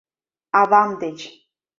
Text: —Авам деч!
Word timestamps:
—Авам 0.59 0.89
деч! 1.01 1.19